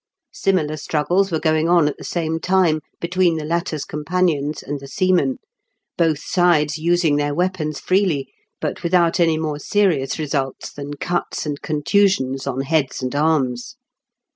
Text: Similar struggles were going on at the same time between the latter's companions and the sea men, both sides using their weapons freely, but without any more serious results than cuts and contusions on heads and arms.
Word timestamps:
Similar 0.33 0.77
struggles 0.77 1.31
were 1.31 1.39
going 1.39 1.69
on 1.69 1.87
at 1.87 1.95
the 1.99 2.03
same 2.03 2.39
time 2.39 2.81
between 2.99 3.37
the 3.37 3.45
latter's 3.45 3.85
companions 3.85 4.63
and 4.63 4.79
the 4.79 4.87
sea 4.87 5.13
men, 5.13 5.37
both 5.95 6.17
sides 6.17 6.79
using 6.79 7.17
their 7.17 7.35
weapons 7.35 7.79
freely, 7.79 8.33
but 8.59 8.81
without 8.81 9.19
any 9.19 9.37
more 9.37 9.59
serious 9.59 10.17
results 10.17 10.73
than 10.73 10.95
cuts 10.95 11.45
and 11.45 11.61
contusions 11.61 12.47
on 12.47 12.61
heads 12.61 13.03
and 13.03 13.13
arms. 13.13 13.75